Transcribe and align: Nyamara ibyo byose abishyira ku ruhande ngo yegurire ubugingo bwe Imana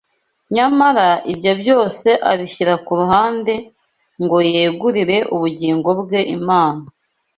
Nyamara 0.55 1.09
ibyo 1.31 1.51
byose 1.61 2.07
abishyira 2.31 2.73
ku 2.85 2.91
ruhande 2.99 3.53
ngo 4.23 4.37
yegurire 4.53 5.17
ubugingo 5.35 5.89
bwe 6.01 6.21
Imana 6.37 6.83